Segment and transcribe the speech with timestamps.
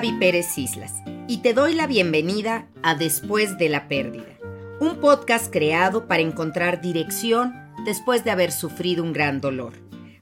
[0.00, 4.38] Gaby Pérez Islas y te doy la bienvenida a Después de la Pérdida,
[4.80, 7.52] un podcast creado para encontrar dirección
[7.84, 9.74] después de haber sufrido un gran dolor.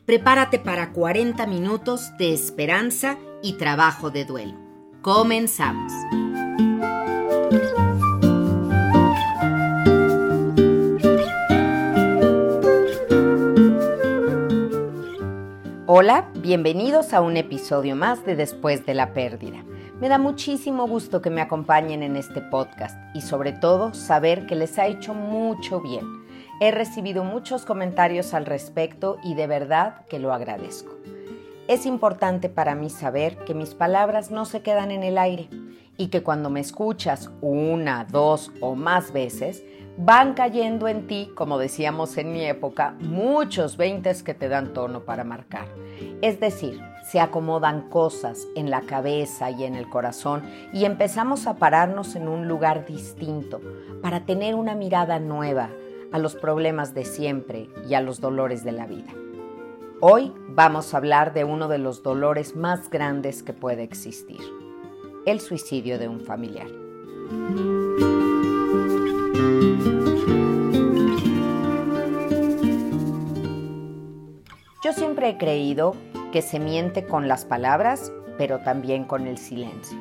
[0.05, 4.59] Prepárate para 40 minutos de esperanza y trabajo de duelo.
[5.01, 5.93] Comenzamos.
[15.87, 19.65] Hola, bienvenidos a un episodio más de Después de la Pérdida.
[20.01, 24.55] Me da muchísimo gusto que me acompañen en este podcast y sobre todo saber que
[24.55, 26.05] les ha hecho mucho bien.
[26.61, 30.95] He recibido muchos comentarios al respecto y de verdad que lo agradezco.
[31.67, 35.49] Es importante para mí saber que mis palabras no se quedan en el aire
[35.97, 39.65] y que cuando me escuchas una, dos o más veces,
[39.99, 45.01] van cayendo en ti, como decíamos en mi época, muchos veintes que te dan tono
[45.01, 45.67] para marcar.
[46.23, 51.57] Es decir, se acomodan cosas en la cabeza y en el corazón y empezamos a
[51.57, 53.61] pararnos en un lugar distinto
[54.01, 55.71] para tener una mirada nueva
[56.13, 59.13] a los problemas de siempre y a los dolores de la vida.
[60.01, 64.41] Hoy vamos a hablar de uno de los dolores más grandes que puede existir,
[65.27, 66.69] el suicidio de un familiar.
[74.85, 75.95] Yo siempre he creído
[76.33, 79.99] que se miente con las palabras, pero también con el silencio.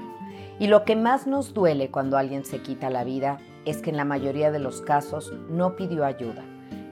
[0.60, 3.98] Y lo que más nos duele cuando alguien se quita la vida es que en
[3.98, 6.44] la mayoría de los casos no pidió ayuda,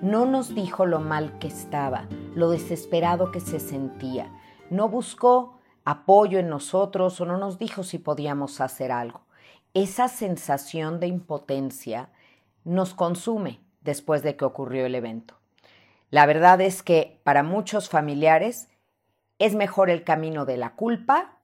[0.01, 4.29] no nos dijo lo mal que estaba, lo desesperado que se sentía,
[4.69, 9.21] no buscó apoyo en nosotros o no nos dijo si podíamos hacer algo.
[9.73, 12.09] Esa sensación de impotencia
[12.65, 15.39] nos consume después de que ocurrió el evento.
[16.09, 18.67] La verdad es que para muchos familiares
[19.39, 21.39] es mejor el camino de la culpa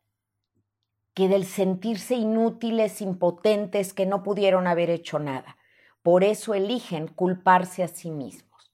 [1.14, 5.58] que del sentirse inútiles, impotentes, que no pudieron haber hecho nada.
[6.04, 8.72] Por eso eligen culparse a sí mismos.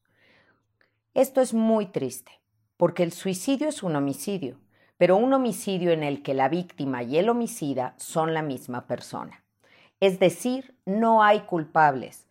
[1.14, 2.32] Esto es muy triste,
[2.78, 4.60] porque el suicidio es un homicidio,
[4.98, 9.44] pero un homicidio en el que la víctima y el homicida son la misma persona.
[10.00, 12.27] Es decir, no hay culpables,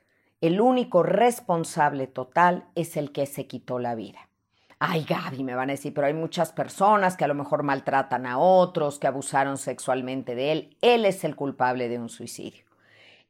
[0.47, 4.29] el único responsable total es el que se quitó la vida.
[4.79, 8.27] Ay, Gaby, me van a decir, pero hay muchas personas que a lo mejor maltratan
[8.27, 10.77] a otros, que abusaron sexualmente de él.
[10.83, 12.65] Él es el culpable de un suicidio.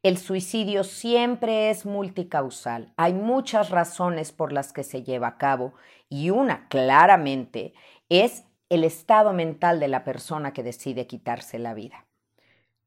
[0.03, 2.93] El suicidio siempre es multicausal.
[2.97, 5.73] Hay muchas razones por las que se lleva a cabo
[6.09, 7.73] y una claramente
[8.09, 12.05] es el estado mental de la persona que decide quitarse la vida.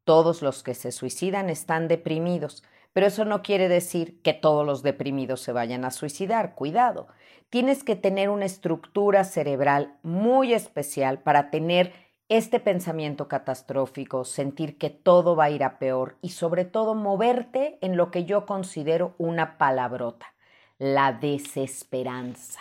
[0.04, 2.62] Todos los que se suicidan están deprimidos,
[2.92, 6.54] pero eso no quiere decir que todos los deprimidos se vayan a suicidar.
[6.54, 7.08] Cuidado.
[7.48, 11.92] Tienes que tener una estructura cerebral muy especial para tener
[12.28, 17.76] este pensamiento catastrófico, sentir que todo va a ir a peor y sobre todo moverte
[17.80, 20.32] en lo que yo considero una palabrota,
[20.78, 22.60] la desesperanza.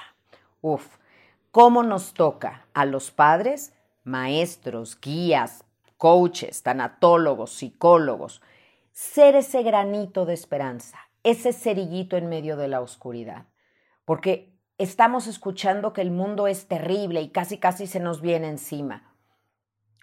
[0.62, 0.98] Uf,
[1.52, 3.74] ¿cómo nos toca a los padres,
[4.04, 5.64] maestros, guías,
[5.98, 8.42] coaches, tanatólogos, psicólogos,
[9.00, 13.46] ser ese granito de esperanza, ese cerillito en medio de la oscuridad.
[14.04, 19.16] Porque estamos escuchando que el mundo es terrible y casi casi se nos viene encima.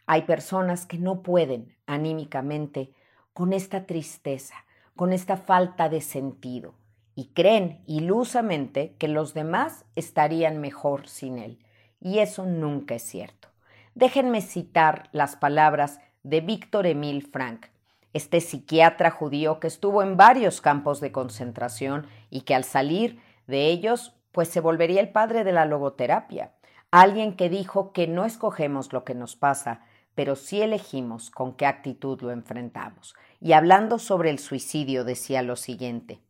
[0.07, 2.95] Hay personas que no pueden anímicamente
[3.35, 4.55] con esta tristeza,
[4.95, 6.75] con esta falta de sentido,
[7.15, 11.63] y creen ilusamente que los demás estarían mejor sin él.
[12.01, 13.49] Y eso nunca es cierto.
[13.95, 17.67] Déjenme citar las palabras de Víctor Emil Frank,
[18.13, 23.67] este psiquiatra judío que estuvo en varios campos de concentración y que al salir de
[23.67, 26.53] ellos, pues se volvería el padre de la logoterapia,
[26.91, 29.83] alguien que dijo que no escogemos lo que nos pasa,
[30.15, 33.15] pero sí elegimos con qué actitud lo enfrentamos.
[33.41, 36.21] Y hablando sobre el suicidio, decía lo siguiente,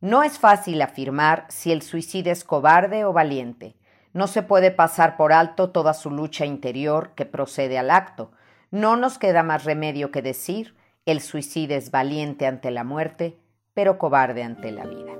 [0.00, 3.74] no es fácil afirmar si el suicidio es cobarde o valiente.
[4.12, 8.30] No se puede pasar por alto toda su lucha interior que procede al acto.
[8.70, 10.76] No nos queda más remedio que decir
[11.10, 13.38] el suicidio es valiente ante la muerte,
[13.72, 15.12] pero cobarde ante la vida.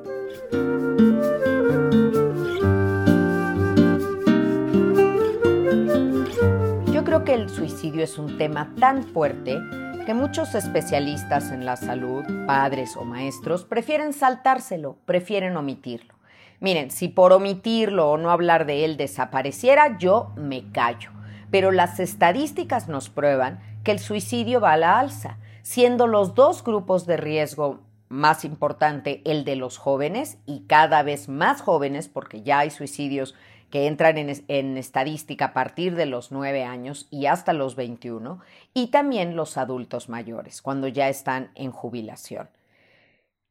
[6.93, 9.56] Yo creo que el suicidio es un tema tan fuerte
[10.05, 16.14] que muchos especialistas en la salud, padres o maestros, prefieren saltárselo, prefieren omitirlo.
[16.61, 21.12] Miren, si por omitirlo o no hablar de él desapareciera, yo me callo.
[21.50, 25.38] Pero las estadísticas nos prueban que el suicidio va a la alza
[25.69, 31.29] siendo los dos grupos de riesgo más importante el de los jóvenes y cada vez
[31.29, 33.35] más jóvenes, porque ya hay suicidios
[33.69, 38.41] que entran en, estadística a partir de los 9 años y hasta los 21,
[38.73, 42.49] y también los adultos mayores, cuando ya están en jubilación.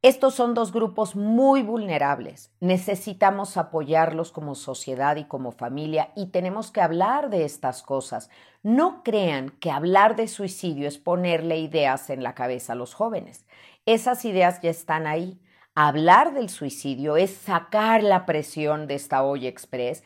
[0.07, 2.50] Estos son dos grupos muy vulnerables.
[2.62, 8.30] Necesitamos apoyarlos como sociedad y como familia y tenemos que hablar de estas cosas.
[8.63, 13.45] No crean que hablar de suicidio es ponerle ideas en la cabeza a los jóvenes.
[13.86, 15.42] Esas ideas ya están ahí.
[15.75, 20.06] Hablar del suicidio es sacar la presión de esta olla express,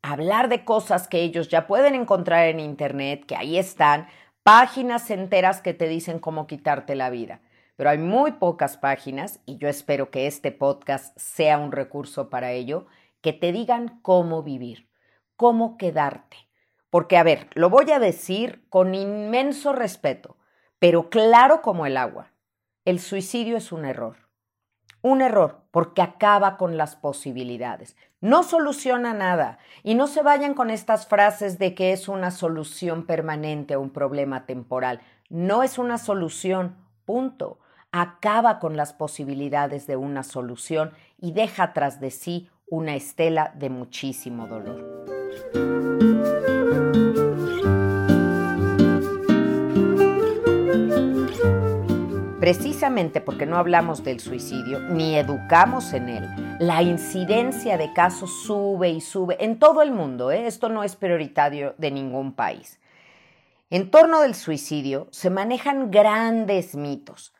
[0.00, 4.08] hablar de cosas que ellos ya pueden encontrar en Internet, que ahí están,
[4.44, 7.42] páginas enteras que te dicen cómo quitarte la vida
[7.76, 12.52] pero hay muy pocas páginas y yo espero que este podcast sea un recurso para
[12.52, 12.86] ello,
[13.20, 14.88] que te digan cómo vivir,
[15.36, 16.36] cómo quedarte.
[16.90, 20.36] Porque, a ver, lo voy a decir con inmenso respeto,
[20.78, 22.32] pero claro como el agua.
[22.84, 24.28] El suicidio es un error.
[25.00, 27.96] Un error porque acaba con las posibilidades.
[28.20, 29.58] No soluciona nada.
[29.82, 33.90] Y no se vayan con estas frases de que es una solución permanente a un
[33.90, 35.00] problema temporal.
[35.30, 37.58] No es una solución, punto
[37.92, 43.68] acaba con las posibilidades de una solución y deja tras de sí una estela de
[43.68, 45.04] muchísimo dolor.
[52.40, 58.88] Precisamente porque no hablamos del suicidio ni educamos en él, la incidencia de casos sube
[58.88, 60.32] y sube en todo el mundo.
[60.32, 60.46] ¿eh?
[60.46, 62.80] Esto no es prioritario de ningún país.
[63.70, 67.32] En torno del suicidio se manejan grandes mitos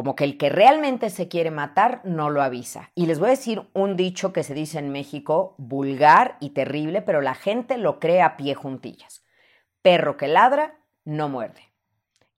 [0.00, 2.90] como que el que realmente se quiere matar no lo avisa.
[2.94, 7.02] Y les voy a decir un dicho que se dice en México, vulgar y terrible,
[7.02, 9.22] pero la gente lo cree a pie juntillas.
[9.82, 11.74] Perro que ladra, no muerde.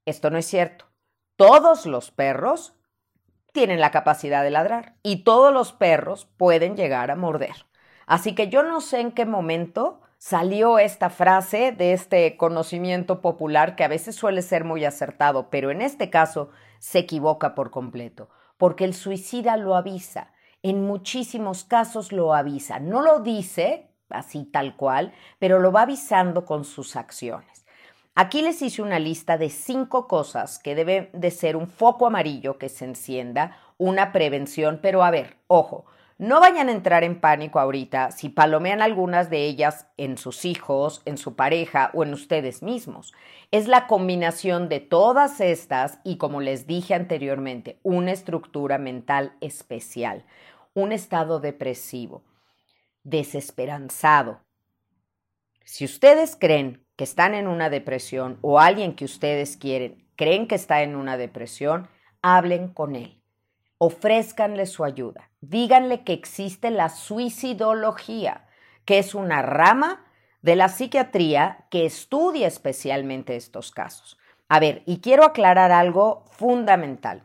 [0.07, 0.87] Esto no es cierto.
[1.37, 2.75] Todos los perros
[3.53, 7.55] tienen la capacidad de ladrar y todos los perros pueden llegar a morder.
[8.07, 13.77] Así que yo no sé en qué momento salió esta frase de este conocimiento popular
[13.77, 16.51] que a veces suele ser muy acertado, pero en este caso
[16.83, 20.33] se equivoca por completo, porque el suicida lo avisa,
[20.65, 26.45] en muchísimos casos lo avisa, no lo dice así tal cual, pero lo va avisando
[26.45, 27.65] con sus acciones.
[28.17, 32.59] Aquí les hice una lista de cinco cosas que deben de ser un foco amarillo
[32.59, 35.87] que se encienda, una prevención, pero a ver, ojo,
[36.23, 41.03] no vayan a entrar en pánico ahorita si palomean algunas de ellas en sus hijos,
[41.05, 43.13] en su pareja o en ustedes mismos.
[43.51, 50.25] Es la combinación de todas estas y, como les dije anteriormente, una estructura mental especial,
[50.75, 52.23] un estado depresivo,
[53.03, 54.43] desesperanzado.
[55.65, 60.55] Si ustedes creen que están en una depresión o alguien que ustedes quieren creen que
[60.55, 61.89] está en una depresión,
[62.23, 63.22] hablen con él
[63.85, 65.29] ofrézcanle su ayuda.
[65.41, 68.47] Díganle que existe la suicidología,
[68.85, 70.07] que es una rama
[70.41, 74.19] de la psiquiatría que estudia especialmente estos casos.
[74.49, 77.25] A ver, y quiero aclarar algo fundamental.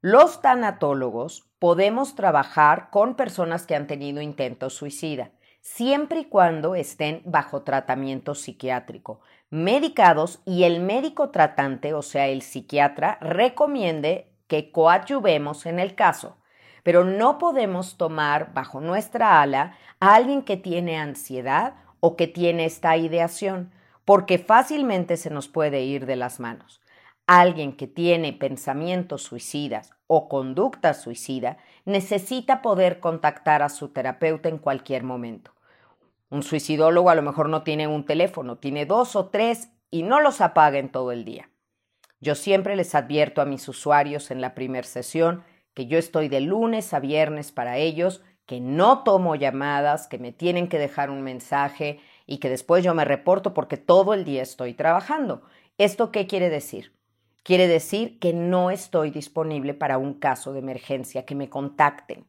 [0.00, 7.22] Los tanatólogos podemos trabajar con personas que han tenido intentos suicida, siempre y cuando estén
[7.24, 15.66] bajo tratamiento psiquiátrico, medicados y el médico tratante, o sea, el psiquiatra, recomiende que coadyuvemos
[15.66, 16.36] en el caso,
[16.84, 22.64] pero no podemos tomar bajo nuestra ala a alguien que tiene ansiedad o que tiene
[22.64, 23.72] esta ideación,
[24.04, 26.80] porque fácilmente se nos puede ir de las manos.
[27.26, 34.58] Alguien que tiene pensamientos suicidas o conducta suicida necesita poder contactar a su terapeuta en
[34.58, 35.50] cualquier momento.
[36.30, 40.20] Un suicidólogo a lo mejor no tiene un teléfono, tiene dos o tres y no
[40.20, 41.50] los apaga en todo el día.
[42.24, 46.40] Yo siempre les advierto a mis usuarios en la primera sesión que yo estoy de
[46.40, 51.20] lunes a viernes para ellos, que no tomo llamadas, que me tienen que dejar un
[51.20, 55.42] mensaje y que después yo me reporto porque todo el día estoy trabajando.
[55.76, 56.94] ¿Esto qué quiere decir?
[57.42, 62.24] Quiere decir que no estoy disponible para un caso de emergencia, que me contacten.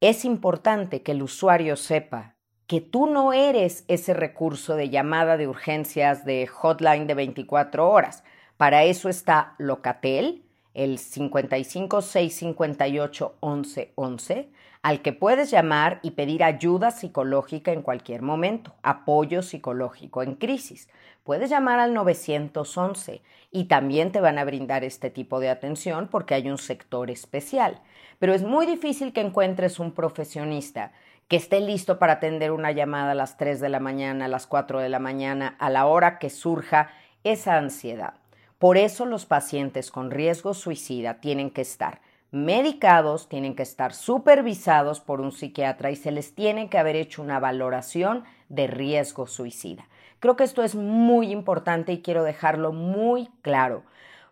[0.00, 2.34] Es importante que el usuario sepa
[2.66, 8.24] que tú no eres ese recurso de llamada de urgencias de hotline de 24 horas.
[8.58, 10.42] Para eso está Locatel,
[10.74, 14.48] el 55 658 1111,
[14.82, 20.88] al que puedes llamar y pedir ayuda psicológica en cualquier momento, apoyo psicológico en crisis.
[21.22, 23.22] Puedes llamar al 911
[23.52, 27.80] y también te van a brindar este tipo de atención porque hay un sector especial.
[28.18, 30.90] Pero es muy difícil que encuentres un profesionista
[31.28, 34.48] que esté listo para atender una llamada a las 3 de la mañana, a las
[34.48, 36.90] 4 de la mañana, a la hora que surja
[37.22, 38.14] esa ansiedad.
[38.58, 42.00] Por eso los pacientes con riesgo suicida tienen que estar
[42.30, 47.22] medicados, tienen que estar supervisados por un psiquiatra y se les tiene que haber hecho
[47.22, 49.88] una valoración de riesgo suicida.
[50.20, 53.84] Creo que esto es muy importante y quiero dejarlo muy claro,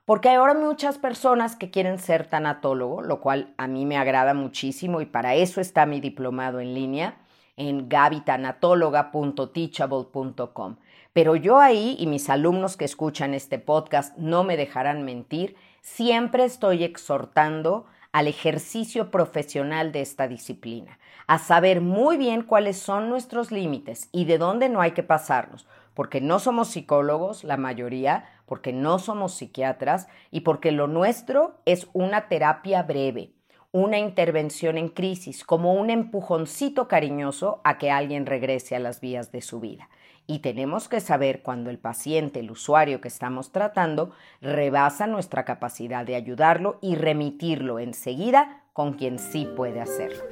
[0.04, 4.34] porque hay ahora muchas personas que quieren ser tanatólogo, lo cual a mí me agrada
[4.34, 7.16] muchísimo y para eso está mi diplomado en línea
[7.56, 10.76] en gabitanatóloga.teachable.com.
[11.16, 16.44] Pero yo ahí, y mis alumnos que escuchan este podcast no me dejarán mentir, siempre
[16.44, 23.50] estoy exhortando al ejercicio profesional de esta disciplina, a saber muy bien cuáles son nuestros
[23.50, 28.74] límites y de dónde no hay que pasarnos, porque no somos psicólogos, la mayoría, porque
[28.74, 33.32] no somos psiquiatras y porque lo nuestro es una terapia breve,
[33.72, 39.32] una intervención en crisis, como un empujoncito cariñoso a que alguien regrese a las vías
[39.32, 39.88] de su vida.
[40.26, 46.04] Y tenemos que saber cuando el paciente, el usuario que estamos tratando, rebasa nuestra capacidad
[46.04, 50.24] de ayudarlo y remitirlo enseguida con quien sí puede hacerlo.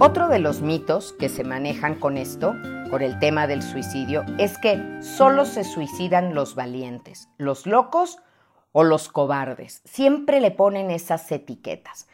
[0.00, 2.54] Otro de los mitos que se manejan con esto,
[2.90, 8.18] con el tema del suicidio, es que solo se suicidan los valientes, los locos
[8.72, 9.82] o los cobardes.
[9.84, 12.08] Siempre le ponen esas etiquetas.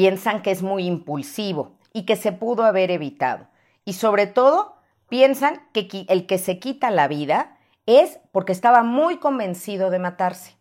[0.00, 3.48] Piensan que es muy impulsivo y que se pudo haber evitado.
[3.84, 4.76] Y sobre todo,
[5.10, 10.56] piensan que el que se quita la vida es porque estaba muy convencido de matarse.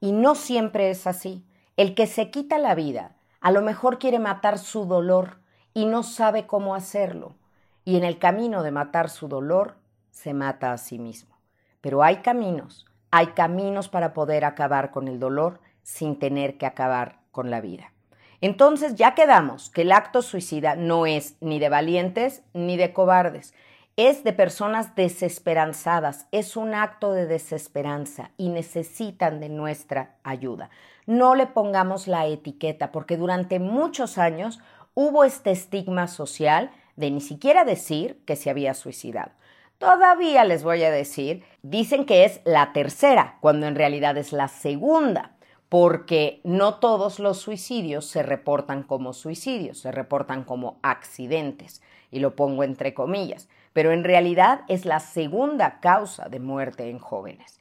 [0.00, 1.44] Y no siempre es así.
[1.76, 5.42] El que se quita la vida a lo mejor quiere matar su dolor
[5.74, 7.36] y no sabe cómo hacerlo.
[7.84, 9.76] Y en el camino de matar su dolor,
[10.12, 11.36] se mata a sí mismo.
[11.82, 17.20] Pero hay caminos, hay caminos para poder acabar con el dolor sin tener que acabar
[17.32, 17.92] con la vida.
[18.40, 23.52] Entonces ya quedamos que el acto suicida no es ni de valientes ni de cobardes,
[23.96, 30.70] es de personas desesperanzadas, es un acto de desesperanza y necesitan de nuestra ayuda.
[31.06, 34.60] No le pongamos la etiqueta porque durante muchos años
[34.94, 39.32] hubo este estigma social de ni siquiera decir que se había suicidado.
[39.78, 44.46] Todavía les voy a decir, dicen que es la tercera, cuando en realidad es la
[44.46, 45.37] segunda
[45.68, 52.34] porque no todos los suicidios se reportan como suicidios, se reportan como accidentes, y lo
[52.34, 57.60] pongo entre comillas, pero en realidad es la segunda causa de muerte en jóvenes.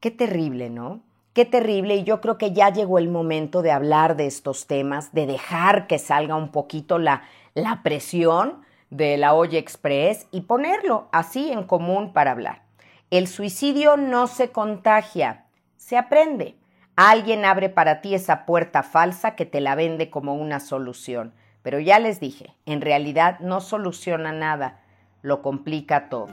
[0.00, 1.00] Qué terrible, ¿no?
[1.32, 5.12] Qué terrible, y yo creo que ya llegó el momento de hablar de estos temas,
[5.12, 7.22] de dejar que salga un poquito la,
[7.54, 12.62] la presión de la olla express y ponerlo así en común para hablar.
[13.10, 15.46] El suicidio no se contagia,
[15.76, 16.56] se aprende.
[16.96, 21.34] Alguien abre para ti esa puerta falsa que te la vende como una solución.
[21.62, 24.80] Pero ya les dije, en realidad no soluciona nada,
[25.20, 26.28] lo complica todo.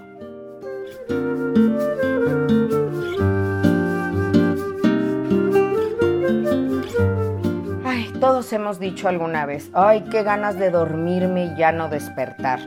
[7.83, 12.59] Ay, todos hemos dicho alguna vez, ay, qué ganas de dormirme y ya no despertar.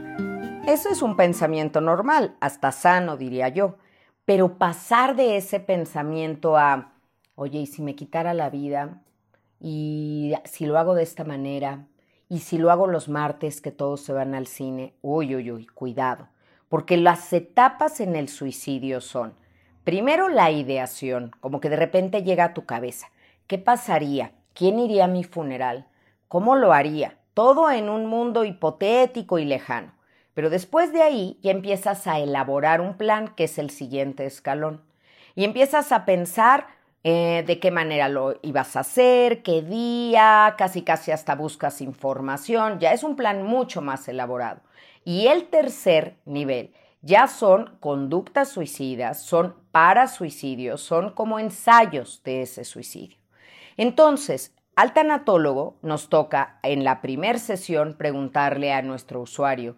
[0.66, 3.76] Ese es un pensamiento normal, hasta sano, diría yo.
[4.24, 6.93] Pero pasar de ese pensamiento a
[7.34, 9.02] oye, y si me quitara la vida,
[9.60, 11.86] y si lo hago de esta manera,
[12.28, 15.66] y si lo hago los martes que todos se van al cine, uy, uy, uy,
[15.66, 16.28] cuidado,
[16.68, 19.34] porque las etapas en el suicidio son,
[19.84, 23.08] primero la ideación, como que de repente llega a tu cabeza,
[23.46, 24.32] ¿qué pasaría?
[24.54, 25.86] ¿Quién iría a mi funeral?
[26.28, 27.18] ¿Cómo lo haría?
[27.34, 29.92] Todo en un mundo hipotético y lejano.
[30.34, 34.82] Pero después de ahí ya empiezas a elaborar un plan que es el siguiente escalón.
[35.34, 36.66] Y empiezas a pensar
[37.04, 42.80] eh, de qué manera lo ibas a hacer, qué día, casi casi hasta buscas información,
[42.80, 44.62] ya es un plan mucho más elaborado.
[45.04, 52.40] Y el tercer nivel ya son conductas suicidas, son para suicidios, son como ensayos de
[52.40, 53.18] ese suicidio.
[53.76, 59.76] Entonces, al tanatólogo nos toca en la primera sesión preguntarle a nuestro usuario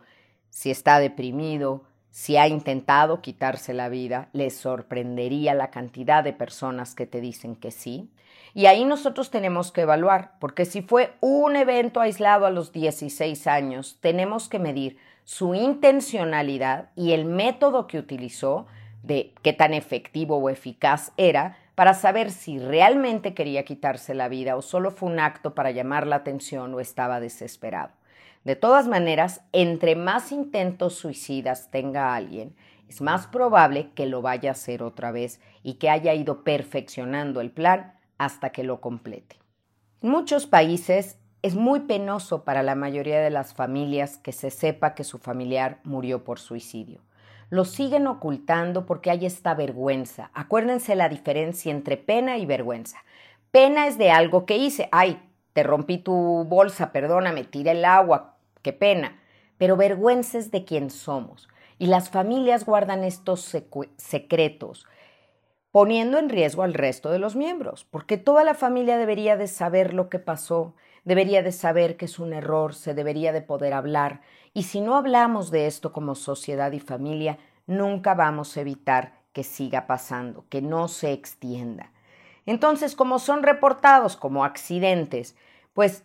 [0.49, 1.83] si está deprimido,
[2.17, 7.57] si ha intentado quitarse la vida, les sorprendería la cantidad de personas que te dicen
[7.57, 8.09] que sí.
[8.55, 13.47] Y ahí nosotros tenemos que evaluar, porque si fue un evento aislado a los 16
[13.49, 18.67] años, tenemos que medir su intencionalidad y el método que utilizó,
[19.03, 24.57] de qué tan efectivo o eficaz era, para saber si realmente quería quitarse la vida
[24.57, 27.91] o solo fue un acto para llamar la atención o estaba desesperado.
[28.47, 32.55] De todas maneras, entre más intentos suicidas tenga alguien,
[32.89, 37.41] es más probable que lo vaya a hacer otra vez y que haya ido perfeccionando
[37.41, 39.41] el plan hasta que lo complete.
[40.01, 44.95] En muchos países es muy penoso para la mayoría de las familias que se sepa
[44.95, 47.01] que su familiar murió por suicidio.
[47.51, 50.31] lo siguen ocultando porque hay esta vergüenza.
[50.35, 52.99] Acuérdense la diferencia entre pena y vergüenza.
[53.51, 54.89] Pena es de algo que hice.
[54.93, 55.21] Ay,
[55.53, 58.36] te rompí tu bolsa, perdóname, tira el agua,
[58.67, 59.21] qué pena.
[59.59, 61.49] Pero vergüenza es de quién somos.
[61.79, 63.57] Y las familias guardan estos
[63.97, 64.87] secretos,
[65.71, 69.95] poniendo en riesgo al resto de los miembros, porque toda la familia debería de saber
[69.95, 74.23] lo que pasó, debería de saber que es un error, se debería de poder hablar,
[74.53, 79.45] y si no hablamos de esto como sociedad y familia, nunca vamos a evitar que
[79.45, 81.93] siga pasando, que no se extienda.
[82.47, 85.37] Entonces, como son reportados como accidentes,
[85.75, 86.05] pues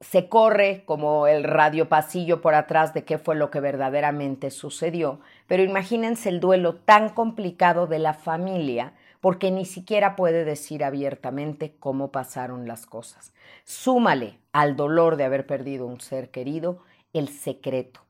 [0.00, 5.62] se corre como el radiopasillo por atrás de qué fue lo que verdaderamente sucedió, pero
[5.62, 12.10] imagínense el duelo tan complicado de la familia porque ni siquiera puede decir abiertamente cómo
[12.10, 13.34] pasaron las cosas.
[13.64, 16.78] Súmale al dolor de haber perdido un ser querido
[17.12, 18.00] el secreto.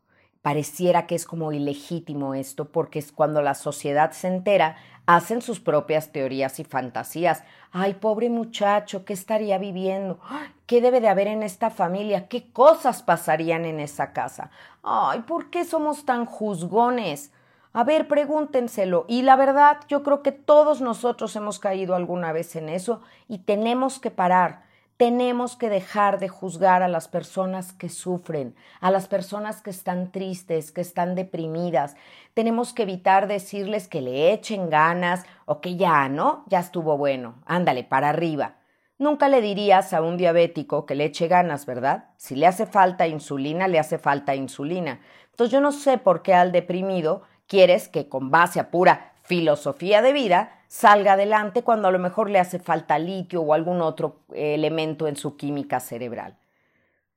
[0.42, 5.60] Pareciera que es como ilegítimo esto porque es cuando la sociedad se entera hacen sus
[5.60, 7.42] propias teorías y fantasías.
[7.72, 10.20] Ay, pobre muchacho, ¿qué estaría viviendo?
[10.66, 12.28] ¿Qué debe de haber en esta familia?
[12.28, 14.50] ¿Qué cosas pasarían en esa casa?
[14.82, 17.32] Ay, ¿por qué somos tan juzgones?
[17.72, 19.04] A ver, pregúntenselo.
[19.08, 23.38] Y la verdad, yo creo que todos nosotros hemos caído alguna vez en eso y
[23.38, 24.69] tenemos que parar.
[25.00, 30.12] Tenemos que dejar de juzgar a las personas que sufren, a las personas que están
[30.12, 31.96] tristes, que están deprimidas.
[32.34, 36.44] Tenemos que evitar decirles que le echen ganas o que ya, ¿no?
[36.48, 37.36] Ya estuvo bueno.
[37.46, 38.56] Ándale, para arriba.
[38.98, 42.10] Nunca le dirías a un diabético que le eche ganas, ¿verdad?
[42.18, 45.00] Si le hace falta insulina, le hace falta insulina.
[45.30, 50.02] Entonces yo no sé por qué al deprimido quieres que con base a pura filosofía
[50.02, 54.20] de vida salga adelante cuando a lo mejor le hace falta litio o algún otro
[54.32, 56.38] eh, elemento en su química cerebral.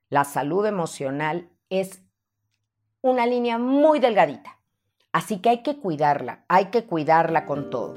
[0.09, 2.01] La salud emocional es
[3.01, 4.57] una línea muy delgadita,
[5.11, 7.93] así que hay que cuidarla, hay que cuidarla con todo.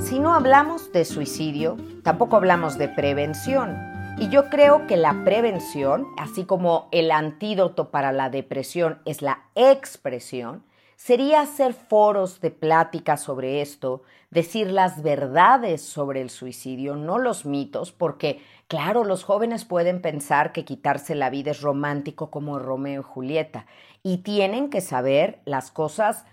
[0.00, 3.93] Si no hablamos de suicidio, tampoco hablamos de prevención.
[4.16, 9.42] Y yo creo que la prevención, así como el antídoto para la depresión es la
[9.56, 10.64] expresión,
[10.96, 17.44] sería hacer foros de plática sobre esto, decir las verdades sobre el suicidio, no los
[17.44, 23.00] mitos, porque claro, los jóvenes pueden pensar que quitarse la vida es romántico como Romeo
[23.00, 23.66] y Julieta,
[24.04, 26.24] y tienen que saber las cosas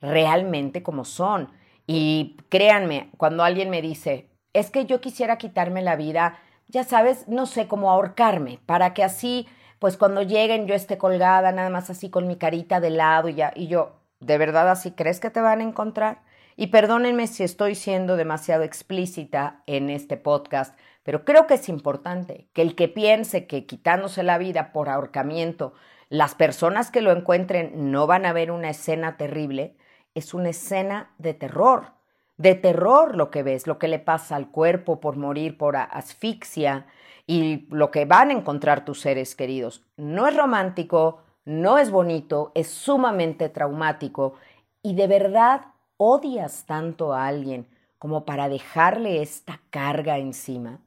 [0.00, 1.50] realmente como son.
[1.86, 7.26] Y créanme, cuando alguien me dice, es que yo quisiera quitarme la vida, ya sabes,
[7.28, 11.90] no sé cómo ahorcarme, para que así, pues cuando lleguen yo esté colgada nada más
[11.90, 15.30] así con mi carita de lado y ya, y yo, ¿de verdad así crees que
[15.30, 16.22] te van a encontrar?
[16.56, 22.48] Y perdónenme si estoy siendo demasiado explícita en este podcast, pero creo que es importante
[22.52, 25.72] que el que piense que quitándose la vida por ahorcamiento,
[26.10, 29.76] las personas que lo encuentren no van a ver una escena terrible,
[30.14, 31.97] es una escena de terror
[32.38, 36.86] de terror lo que ves, lo que le pasa al cuerpo por morir por asfixia
[37.26, 39.84] y lo que van a encontrar tus seres queridos.
[39.96, 44.34] No es romántico, no es bonito, es sumamente traumático
[44.82, 50.80] y de verdad odias tanto a alguien como para dejarle esta carga encima.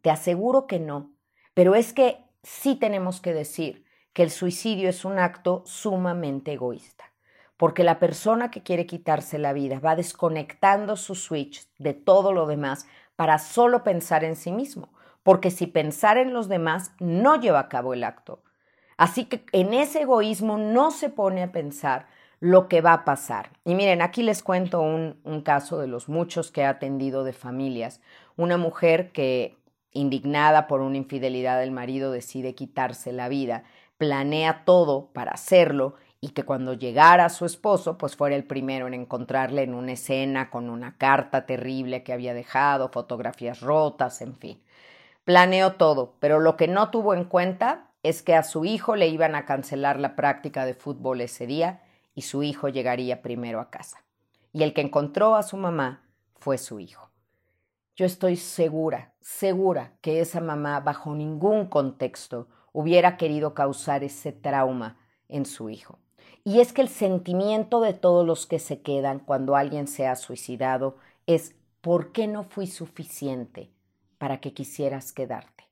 [0.00, 1.12] Te aseguro que no,
[1.52, 7.12] pero es que sí tenemos que decir que el suicidio es un acto sumamente egoísta
[7.56, 12.46] porque la persona que quiere quitarse la vida va desconectando su switch de todo lo
[12.46, 14.90] demás para solo pensar en sí mismo,
[15.22, 18.42] porque si pensar en los demás no lleva a cabo el acto.
[18.98, 22.06] Así que en ese egoísmo no se pone a pensar
[22.40, 23.50] lo que va a pasar.
[23.64, 27.32] Y miren, aquí les cuento un, un caso de los muchos que he atendido de
[27.32, 28.00] familias.
[28.36, 29.56] Una mujer que,
[29.92, 33.64] indignada por una infidelidad del marido, decide quitarse la vida,
[33.98, 38.94] planea todo para hacerlo y que cuando llegara su esposo, pues fuera el primero en
[38.94, 44.62] encontrarle en una escena con una carta terrible que había dejado, fotografías rotas, en fin.
[45.24, 49.08] Planeó todo, pero lo que no tuvo en cuenta es que a su hijo le
[49.08, 51.82] iban a cancelar la práctica de fútbol ese día
[52.14, 54.04] y su hijo llegaría primero a casa.
[54.52, 57.10] Y el que encontró a su mamá fue su hijo.
[57.96, 64.98] Yo estoy segura, segura que esa mamá bajo ningún contexto hubiera querido causar ese trauma
[65.28, 65.98] en su hijo.
[66.46, 70.14] Y es que el sentimiento de todos los que se quedan cuando alguien se ha
[70.14, 73.72] suicidado es ¿por qué no fui suficiente
[74.18, 75.64] para que quisieras quedarte?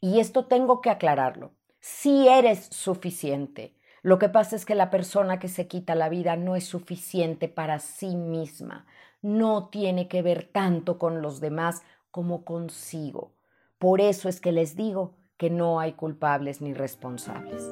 [0.00, 1.52] Y esto tengo que aclararlo.
[1.78, 3.76] Si eres suficiente.
[4.02, 7.46] Lo que pasa es que la persona que se quita la vida no es suficiente
[7.46, 8.84] para sí misma.
[9.22, 13.30] No tiene que ver tanto con los demás como consigo.
[13.78, 17.62] Por eso es que les digo que no hay culpables ni responsables.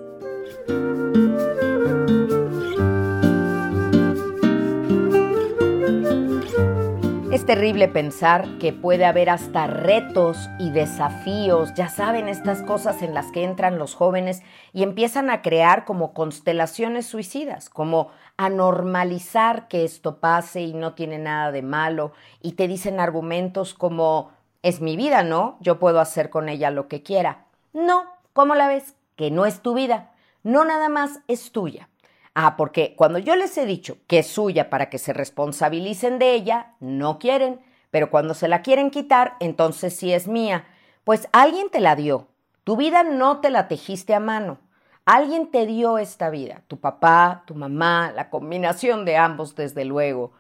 [7.44, 13.12] Es terrible pensar que puede haber hasta retos y desafíos, ya saben, estas cosas en
[13.12, 19.68] las que entran los jóvenes y empiezan a crear como constelaciones suicidas, como a normalizar
[19.68, 24.30] que esto pase y no tiene nada de malo, y te dicen argumentos como,
[24.62, 25.58] es mi vida, ¿no?
[25.60, 27.44] Yo puedo hacer con ella lo que quiera.
[27.74, 28.94] No, ¿cómo la ves?
[29.16, 30.12] Que no es tu vida,
[30.44, 31.90] no nada más es tuya.
[32.34, 36.34] Ah, porque cuando yo les he dicho que es suya para que se responsabilicen de
[36.34, 40.66] ella, no quieren, pero cuando se la quieren quitar, entonces sí es mía.
[41.04, 42.26] Pues alguien te la dio.
[42.64, 44.58] Tu vida no te la tejiste a mano.
[45.04, 50.32] Alguien te dio esta vida, tu papá, tu mamá, la combinación de ambos, desde luego.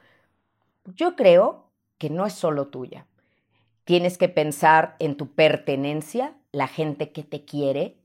[0.86, 3.06] Yo creo que no es solo tuya.
[3.84, 7.98] Tienes que pensar en tu pertenencia, la gente que te quiere,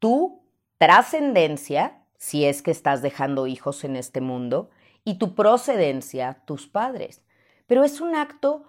[0.00, 0.42] tu
[0.78, 4.68] trascendencia, si es que estás dejando hijos en este mundo,
[5.04, 7.22] y tu procedencia, tus padres.
[7.66, 8.64] Pero es un acto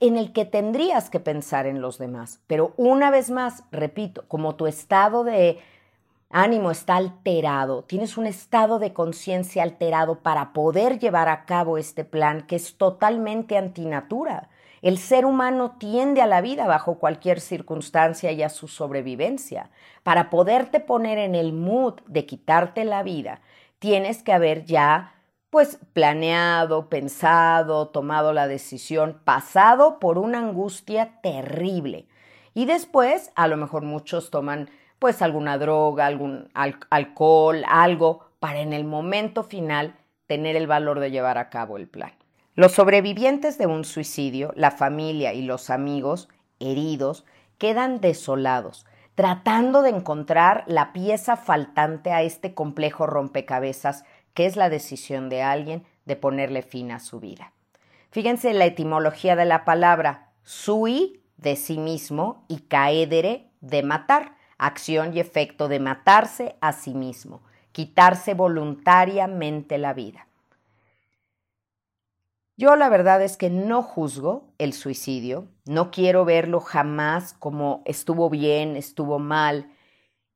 [0.00, 2.40] en el que tendrías que pensar en los demás.
[2.46, 5.58] Pero una vez más, repito, como tu estado de
[6.30, 12.06] ánimo está alterado, tienes un estado de conciencia alterado para poder llevar a cabo este
[12.06, 14.48] plan que es totalmente antinatura.
[14.82, 19.70] El ser humano tiende a la vida bajo cualquier circunstancia y a su sobrevivencia.
[20.02, 23.40] Para poderte poner en el mood de quitarte la vida,
[23.78, 25.14] tienes que haber ya
[25.50, 32.06] pues planeado, pensado, tomado la decisión, pasado por una angustia terrible.
[32.52, 38.72] Y después, a lo mejor muchos toman pues alguna droga, algún alcohol, algo, para en
[38.72, 39.94] el momento final
[40.26, 42.12] tener el valor de llevar a cabo el plan.
[42.56, 47.26] Los sobrevivientes de un suicidio, la familia y los amigos heridos
[47.58, 54.70] quedan desolados, tratando de encontrar la pieza faltante a este complejo rompecabezas que es la
[54.70, 57.52] decisión de alguien de ponerle fin a su vida.
[58.10, 65.14] Fíjense la etimología de la palabra sui de sí mismo y caedere de matar, acción
[65.14, 67.42] y efecto de matarse a sí mismo,
[67.72, 70.26] quitarse voluntariamente la vida.
[72.58, 78.30] Yo la verdad es que no juzgo el suicidio, no quiero verlo jamás como estuvo
[78.30, 79.70] bien, estuvo mal.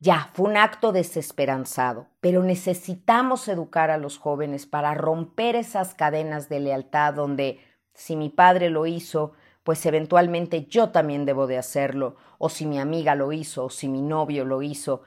[0.01, 6.51] Ya, fue un acto desesperanzado, pero necesitamos educar a los jóvenes para romper esas cadenas
[6.51, 7.61] de lealtad donde
[7.95, 9.33] si mi padre lo hizo,
[9.65, 13.89] pues eventualmente yo también debo de hacerlo, o si mi amiga lo hizo, o si
[13.89, 15.03] mi novio lo hizo.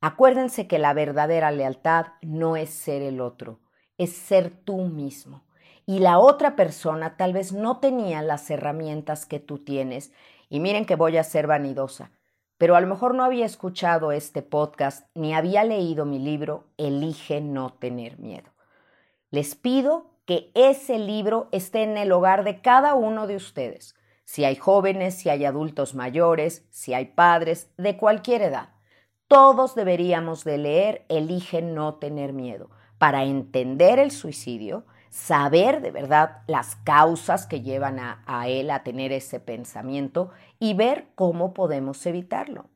[0.00, 3.60] Acuérdense que la verdadera lealtad no es ser el otro,
[3.98, 5.44] es ser tú mismo
[5.86, 10.12] y la otra persona tal vez no tenía las herramientas que tú tienes.
[10.48, 12.10] Y miren que voy a ser vanidosa,
[12.58, 17.40] pero a lo mejor no había escuchado este podcast ni había leído mi libro Elige
[17.40, 18.50] no tener miedo.
[19.30, 23.94] Les pido que ese libro esté en el hogar de cada uno de ustedes,
[24.24, 28.70] si hay jóvenes, si hay adultos mayores, si hay padres, de cualquier edad.
[29.26, 36.38] Todos deberíamos de leer Elige no tener miedo para entender el suicidio, saber de verdad
[36.48, 42.66] las causas que llevan a, él a tener ese pensamiento y ver cómo podemos evitarlo.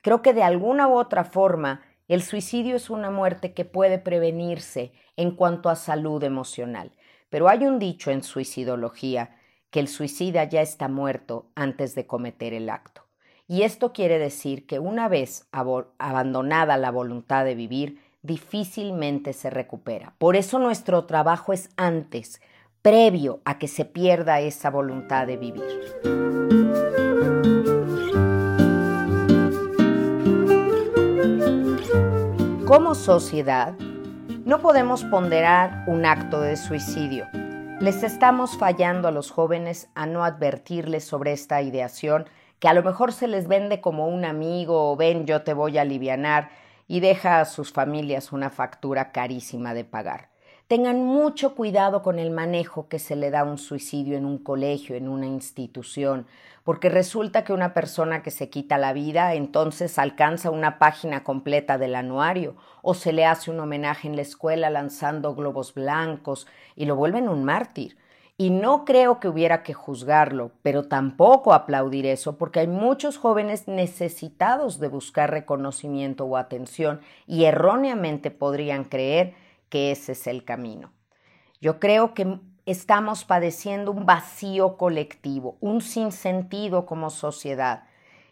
[0.00, 4.92] Creo que de alguna u otra forma el suicidio es una muerte que puede prevenirse
[5.18, 6.90] en cuanto a salud emocional,
[7.28, 9.36] pero hay un dicho en suicidología
[9.68, 13.02] que el suicida ya está muerto antes de cometer el acto.
[13.46, 20.14] Y esto quiere decir que una vez abandonada la voluntad de vivir, difícilmente se recupera.
[20.18, 22.40] Por eso nuestro trabajo es antes,
[22.82, 25.62] previo a que se pierda esa voluntad de vivir.
[32.66, 33.74] Como sociedad,
[34.46, 37.26] no podemos ponderar un acto de suicidio.
[37.80, 42.24] Les estamos fallando a los jóvenes a no advertirles sobre esta ideación
[42.58, 45.76] que a lo mejor se les vende como un amigo o ven yo te voy
[45.76, 46.48] a alivianar
[46.86, 50.34] y deja a sus familias una factura carísima de pagar.
[50.66, 54.38] Tengan mucho cuidado con el manejo que se le da a un suicidio en un
[54.38, 56.26] colegio, en una institución,
[56.64, 61.76] porque resulta que una persona que se quita la vida entonces alcanza una página completa
[61.76, 66.86] del anuario o se le hace un homenaje en la escuela lanzando globos blancos y
[66.86, 67.98] lo vuelven un mártir.
[68.36, 73.68] Y no creo que hubiera que juzgarlo, pero tampoco aplaudir eso, porque hay muchos jóvenes
[73.68, 79.34] necesitados de buscar reconocimiento o atención y erróneamente podrían creer
[79.68, 80.92] que ese es el camino.
[81.60, 87.84] Yo creo que estamos padeciendo un vacío colectivo, un sinsentido como sociedad.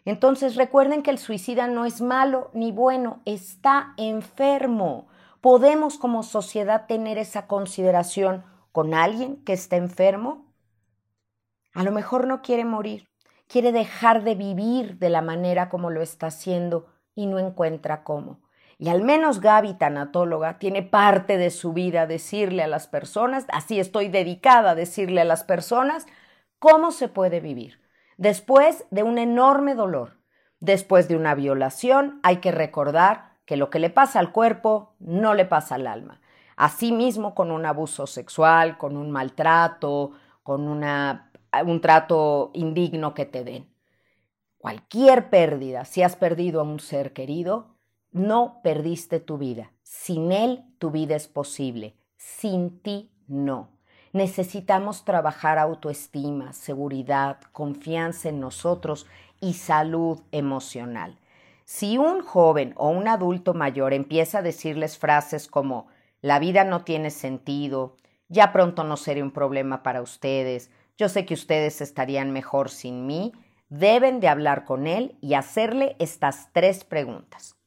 [0.03, 5.07] Entonces recuerden que el suicida no es malo ni bueno, está enfermo.
[5.39, 10.51] ¿Podemos como sociedad tener esa consideración con alguien que está enfermo?
[11.73, 13.07] A lo mejor no quiere morir,
[13.47, 18.41] quiere dejar de vivir de la manera como lo está haciendo y no encuentra cómo.
[18.79, 23.79] Y al menos Gaby, tanatóloga, tiene parte de su vida decirle a las personas, así
[23.79, 26.07] estoy dedicada a decirle a las personas,
[26.57, 27.79] cómo se puede vivir.
[28.17, 30.17] Después de un enorme dolor,
[30.59, 35.35] después de una violación, hay que recordar que lo que le pasa al cuerpo no
[35.35, 36.21] le pasa al alma.
[36.63, 40.11] Asimismo, con un abuso sexual, con un maltrato,
[40.43, 41.29] con una,
[41.65, 43.69] un trato indigno que te den.
[44.59, 47.75] Cualquier pérdida, si has perdido a un ser querido,
[48.13, 49.73] no perdiste tu vida.
[49.81, 51.97] Sin él tu vida es posible.
[52.15, 53.67] Sin ti no.
[54.13, 59.05] Necesitamos trabajar autoestima, seguridad, confianza en nosotros
[59.41, 61.19] y salud emocional.
[61.65, 65.87] Si un joven o un adulto mayor empieza a decirles frases como
[66.23, 67.97] la vida no tiene sentido,
[68.29, 73.05] ya pronto no seré un problema para ustedes, yo sé que ustedes estarían mejor sin
[73.05, 73.33] mí,
[73.67, 77.57] deben de hablar con él y hacerle estas tres preguntas.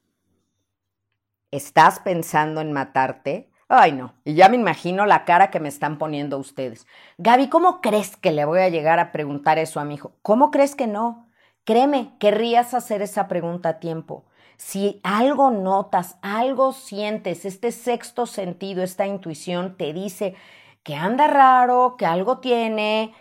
[1.51, 3.51] ¿Estás pensando en matarte?
[3.69, 4.15] Ay, no.
[4.25, 6.87] Y ya me imagino la cara que me están poniendo ustedes.
[7.19, 10.13] Gaby, ¿cómo crees que le voy a llegar a preguntar eso a mi hijo?
[10.23, 11.29] ¿Cómo crees que no?
[11.65, 14.25] Créeme, querrías hacer esa pregunta a tiempo.
[14.57, 20.35] Si algo notas, algo sientes, este sexto sentido, esta intuición te dice
[20.83, 23.15] que anda raro, que algo tiene,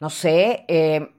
[0.00, 1.12] no sé, eh,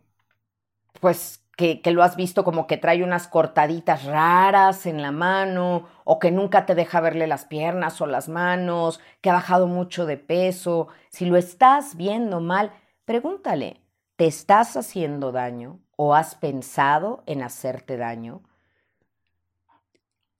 [0.99, 6.19] pues que, lo has visto como que trae unas cortaditas raras en la mano o
[6.19, 10.17] que nunca te deja verle las piernas o las manos, que ha bajado mucho de
[10.17, 10.87] peso.
[11.09, 12.71] Si lo estás viendo mal,
[13.05, 13.81] pregúntale,
[14.17, 18.43] ¿te estás haciendo daño o has pensado en hacerte daño?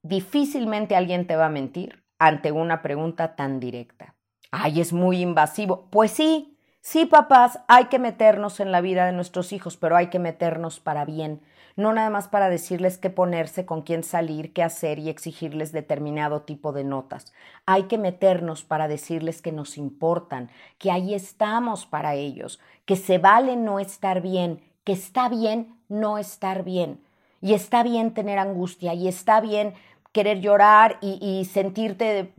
[0.08, 4.16] Difícilmente alguien te va a mentir ante una pregunta tan directa.
[4.52, 5.88] Ay, es muy invasivo.
[5.92, 6.58] Pues sí,
[6.90, 10.80] Sí, papás, hay que meternos en la vida de nuestros hijos, pero hay que meternos
[10.80, 11.42] para bien,
[11.76, 16.44] no nada más para decirles qué ponerse, con quién salir, qué hacer y exigirles determinado
[16.44, 17.34] tipo de notas.
[17.66, 23.18] Hay que meternos para decirles que nos importan, que ahí estamos para ellos, que se
[23.18, 27.02] vale no estar bien, que está bien no estar bien.
[27.42, 29.74] Y está bien tener angustia, y está bien
[30.18, 32.34] querer llorar y, sentirte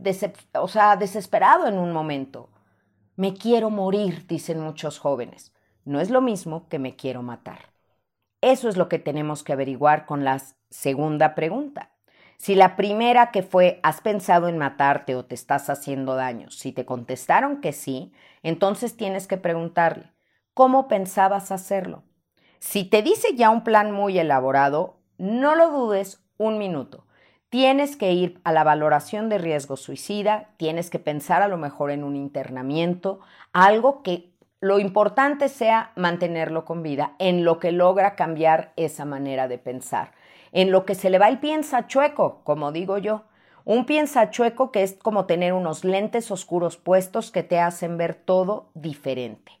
[0.55, 2.49] o sea, desesperado en un momento.
[3.15, 5.53] Me quiero morir, dicen muchos jóvenes.
[5.85, 7.71] No es lo mismo que me quiero matar.
[8.41, 11.91] Eso es lo que tenemos que averiguar con la segunda pregunta.
[12.37, 16.51] Si la primera que fue ¿has pensado en matarte o te estás haciendo daño?
[16.51, 18.11] Si te contestaron que sí,
[18.43, 20.11] entonces tienes que preguntarle
[20.53, 22.03] ¿cómo pensabas hacerlo?
[22.59, 27.05] Si te dice ya un plan muy elaborado, no lo dudes un minuto.
[27.49, 31.89] Tienes que ir a la valoración de riesgo suicida, tienes que pensar a lo mejor
[31.89, 33.21] en un internamiento,
[33.53, 39.47] algo que lo importante sea mantenerlo con vida, en lo que logra cambiar esa manera
[39.47, 40.11] de pensar,
[40.51, 43.23] en lo que se le va el piensa chueco, como digo yo.
[43.65, 48.15] Un piensa chueco que es como tener unos lentes oscuros puestos que te hacen ver
[48.15, 49.51] todo diferente.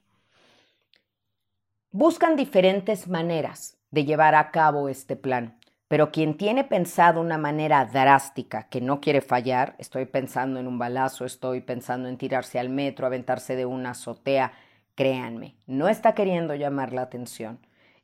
[1.91, 5.58] Buscan diferentes maneras de llevar a cabo este plan.
[5.89, 10.77] Pero quien tiene pensado una manera drástica que no quiere fallar, estoy pensando en un
[10.77, 14.53] balazo, estoy pensando en tirarse al metro, aventarse de una azotea,
[14.93, 17.57] créanme, no está queriendo llamar la atención,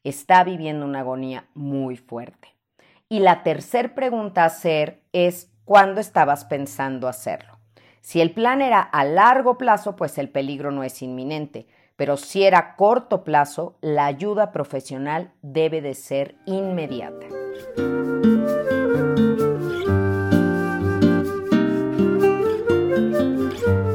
[0.03, 2.55] está viviendo una agonía muy fuerte.
[3.07, 7.59] Y la tercera pregunta a hacer es, ¿cuándo estabas pensando hacerlo?
[8.01, 12.43] Si el plan era a largo plazo, pues el peligro no es inminente, pero si
[12.43, 17.27] era corto plazo, la ayuda profesional debe de ser inmediata.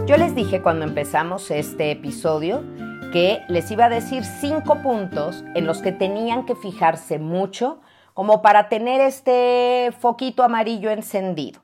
[0.07, 2.65] Yo les dije cuando empezamos este episodio
[3.13, 7.81] que les iba a decir cinco puntos en los que tenían que fijarse mucho
[8.15, 11.61] como para tener este foquito amarillo encendido.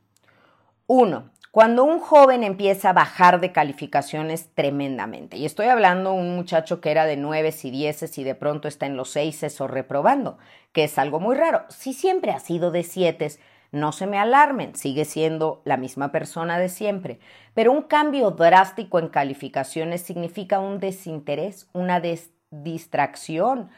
[0.86, 6.36] Uno, cuando un joven empieza a bajar de calificaciones tremendamente, y estoy hablando de un
[6.36, 9.66] muchacho que era de nueves y dieces y de pronto está en los seises o
[9.66, 10.36] reprobando,
[10.72, 11.64] que es algo muy raro.
[11.70, 13.30] Si siempre ha sido de siete,
[13.72, 17.20] no se me alarmen, sigue siendo la misma persona de siempre,
[17.54, 22.02] pero un cambio drástico en calificaciones significa un desinterés, una
[22.50, 23.70] distracción,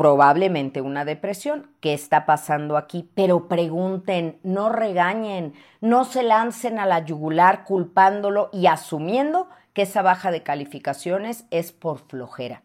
[0.00, 1.68] probablemente una depresión.
[1.80, 3.10] ¿Qué está pasando aquí?
[3.14, 10.00] Pero pregunten, no regañen, no se lancen a la yugular culpándolo y asumiendo que esa
[10.00, 12.62] baja de calificaciones es por flojera.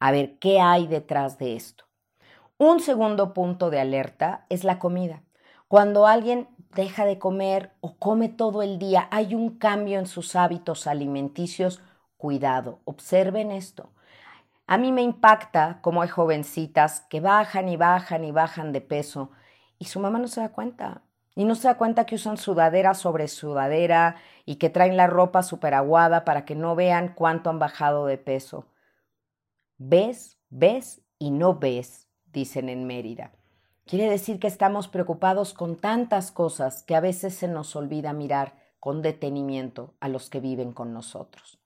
[0.00, 1.84] A ver, ¿qué hay detrás de esto?
[2.56, 5.22] Un segundo punto de alerta es la comida.
[5.68, 10.34] Cuando alguien deja de comer o come todo el día, hay un cambio en sus
[10.34, 11.80] hábitos alimenticios,
[12.16, 13.90] cuidado, observen esto.
[14.70, 19.30] A mí me impacta cómo hay jovencitas que bajan y bajan y bajan de peso
[19.78, 21.00] y su mamá no se da cuenta.
[21.34, 25.42] Y no se da cuenta que usan sudadera sobre sudadera y que traen la ropa
[25.42, 28.66] súper aguada para que no vean cuánto han bajado de peso.
[29.78, 33.32] Ves, ves y no ves, dicen en Mérida.
[33.86, 38.54] Quiere decir que estamos preocupados con tantas cosas que a veces se nos olvida mirar
[38.80, 41.57] con detenimiento a los que viven con nosotros.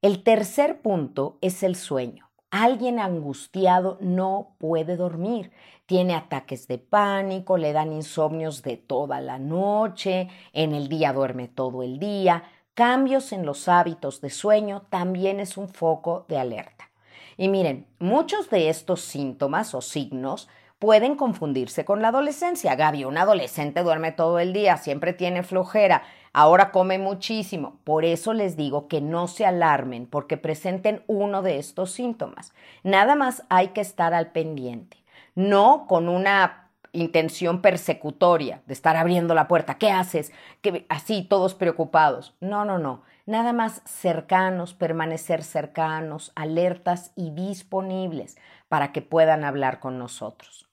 [0.00, 2.30] El tercer punto es el sueño.
[2.52, 5.50] Alguien angustiado no puede dormir,
[5.86, 11.48] tiene ataques de pánico, le dan insomnios de toda la noche, en el día duerme
[11.48, 12.44] todo el día.
[12.74, 16.90] Cambios en los hábitos de sueño también es un foco de alerta.
[17.36, 22.76] Y miren, muchos de estos síntomas o signos pueden confundirse con la adolescencia.
[22.76, 27.78] Gaby, un adolescente duerme todo el día, siempre tiene flojera, ahora come muchísimo.
[27.84, 32.52] Por eso les digo que no se alarmen porque presenten uno de estos síntomas.
[32.82, 34.96] Nada más hay que estar al pendiente,
[35.34, 39.78] no con una intención persecutoria de estar abriendo la puerta.
[39.78, 40.32] ¿Qué haces?
[40.60, 42.34] Que así todos preocupados.
[42.40, 43.02] No, no, no.
[43.26, 48.38] Nada más cercanos, permanecer cercanos, alertas y disponibles
[48.68, 50.66] para que puedan hablar con nosotros.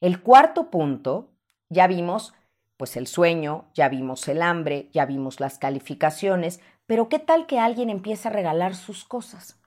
[0.00, 1.30] El cuarto punto,
[1.68, 2.34] ya vimos
[2.80, 7.58] pues el sueño, ya vimos el hambre, ya vimos las calificaciones, pero ¿qué tal que
[7.58, 9.60] alguien empieza a regalar sus cosas?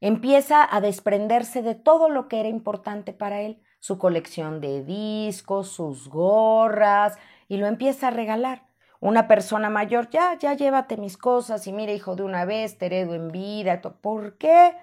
[0.00, 5.68] Empieza a desprenderse de todo lo que era importante para él, su colección de discos,
[5.68, 8.62] sus gorras, y lo empieza a regalar.
[9.00, 12.86] Una persona mayor, ya, ya llévate mis cosas y mira, hijo, de una vez te
[12.86, 13.82] heredo en vida.
[13.82, 14.74] ¿Por qué?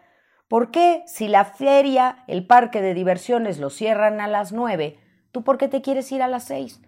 [0.47, 4.99] ¿Por qué si la feria, el parque de diversiones lo cierran a las nueve,
[5.31, 6.79] tú por qué te quieres ir a las seis?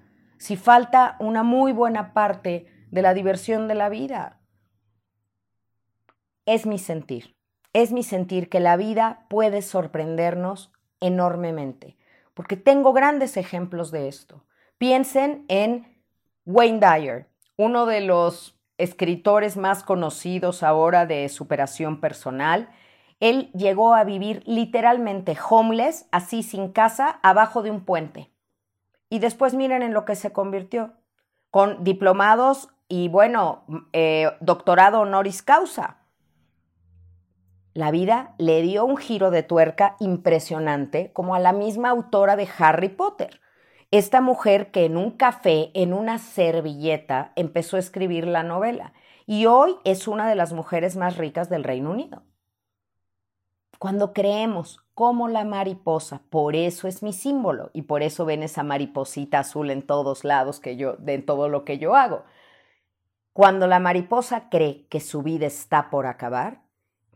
[0.46, 4.42] Si falta una muy buena parte de la diversión de la vida.
[6.46, 7.36] Es mi sentir,
[7.74, 11.98] es mi sentir que la vida puede sorprendernos enormemente,
[12.36, 14.46] porque tengo grandes ejemplos de esto.
[14.78, 16.00] Piensen en
[16.46, 17.28] Wayne Dyer,
[17.58, 22.70] uno de los escritores más conocidos ahora de superación personal,
[23.20, 28.35] él llegó a vivir literalmente homeless, así sin casa, abajo de un puente.
[29.16, 30.92] Y después miren en lo que se convirtió,
[31.50, 36.00] con diplomados y bueno, eh, doctorado honoris causa.
[37.74, 42.50] La vida le dio un giro de tuerca impresionante, como a la misma autora de
[42.58, 43.40] Harry Potter.
[43.90, 48.92] Esta mujer que en un café, en una servilleta, empezó a escribir la novela
[49.26, 52.24] y hoy es una de las mujeres más ricas del Reino Unido.
[53.80, 58.64] Cuando creemos como la mariposa, por eso es mi símbolo y por eso ven esa
[58.64, 62.24] mariposita azul en todos lados que yo, de todo lo que yo hago.
[63.34, 66.62] Cuando la mariposa cree que su vida está por acabar,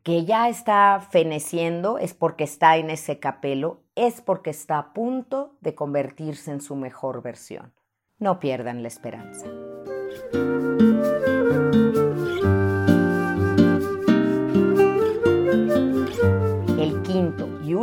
[0.03, 5.55] que ya está feneciendo, es porque está en ese capelo, es porque está a punto
[5.61, 7.73] de convertirse en su mejor versión.
[8.17, 9.47] No pierdan la esperanza.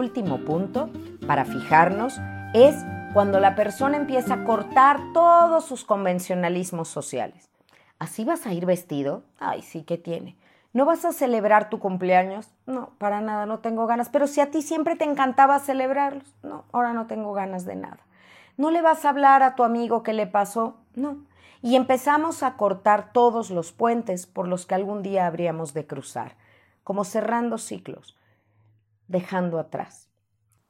[0.07, 0.89] Último punto
[1.27, 2.21] para fijarnos
[2.55, 2.77] es
[3.13, 7.51] cuando la persona empieza a cortar todos sus convencionalismos sociales.
[7.99, 9.25] ¿Así vas a ir vestido?
[9.41, 10.37] Ay, sí que tiene.
[10.73, 12.53] ¿No vas a celebrar tu cumpleaños?
[12.67, 14.09] No, para nada, no tengo ganas.
[14.11, 17.99] Pero si a ti siempre te encantaba celebrarlos, no, ahora no tengo ganas de nada.
[18.57, 20.77] ¿No le vas a hablar a tu amigo qué le pasó?
[20.95, 21.17] No.
[21.63, 26.37] Y empezamos a cortar todos los puentes por los que algún día habríamos de cruzar,
[26.85, 28.16] como cerrando ciclos
[29.09, 30.09] dejando atrás.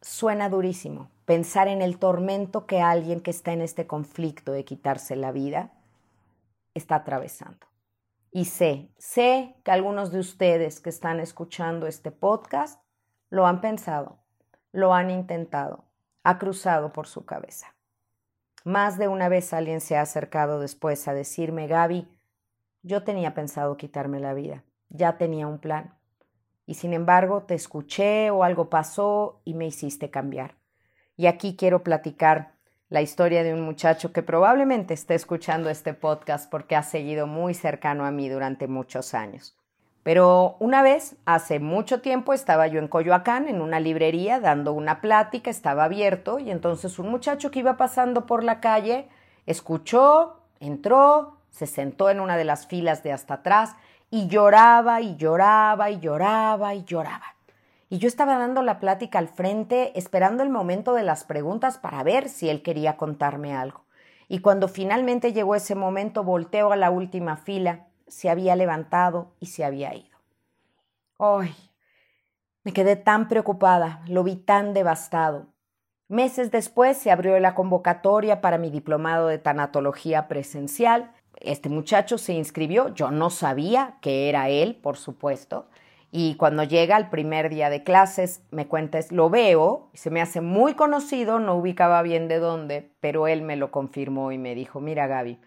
[0.01, 5.17] Suena durísimo pensar en el tormento que alguien que está en este conflicto de quitarse
[5.17, 5.73] la vida
[6.75, 7.67] está atravesando.
[8.31, 12.83] Y sé, sé que algunos de ustedes que están escuchando este podcast
[13.31, 14.19] lo han pensado,
[14.73, 15.85] lo han intentado,
[16.23, 17.75] ha cruzado por su cabeza.
[18.65, 22.09] Más de una vez alguien se ha acercado después a decirme, Gaby,
[22.83, 25.97] yo tenía pensado quitarme la vida, ya tenía un plan,
[26.67, 30.57] y sin embargo te escuché o algo pasó y me hiciste cambiar.
[31.17, 32.53] Y aquí quiero platicar
[32.89, 37.55] la historia de un muchacho que probablemente esté escuchando este podcast porque ha seguido muy
[37.55, 39.57] cercano a mí durante muchos años.
[40.07, 45.01] Pero una vez, hace mucho tiempo, estaba yo en Coyoacán, en una librería, dando una
[45.01, 49.09] plática, estaba abierto, y entonces un muchacho que iba pasando por la calle
[49.47, 53.75] escuchó, entró, se sentó en una de las filas de hasta atrás
[54.11, 57.37] y lloraba y lloraba y lloraba y lloraba.
[57.89, 62.03] Y yo estaba dando la plática al frente, esperando el momento de las preguntas para
[62.03, 63.85] ver si él quería contarme algo.
[64.29, 69.47] Y cuando finalmente llegó ese momento, volteo a la última fila, se había levantado y
[69.47, 70.17] se había ido.
[71.19, 71.55] ¡Ay!
[72.65, 75.47] Me quedé tan preocupada, lo vi tan devastado.
[76.09, 81.13] Meses después se abrió la convocatoria para mi diplomado de tanatología presencial.
[81.41, 85.67] Este muchacho se inscribió, yo no sabía que era él, por supuesto,
[86.13, 90.41] y cuando llega el primer día de clases, me cuenta, lo veo, se me hace
[90.41, 94.81] muy conocido, no ubicaba bien de dónde, pero él me lo confirmó y me dijo,
[94.81, 95.39] mira Gaby,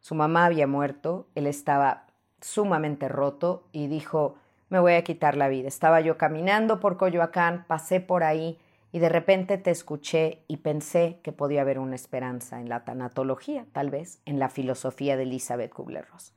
[0.00, 2.06] su mamá había muerto, él estaba
[2.40, 4.36] sumamente roto y dijo,
[4.68, 5.68] me voy a quitar la vida.
[5.68, 8.58] Estaba yo caminando por Coyoacán, pasé por ahí
[8.92, 13.66] y de repente te escuché y pensé que podía haber una esperanza en la tanatología,
[13.72, 16.32] tal vez en la filosofía de Elizabeth Kubler-Ross.